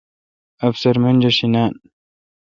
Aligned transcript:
افسر 0.69 0.95
منجر 1.03 1.33
شی 1.37 1.47
نان۔ 1.53 1.73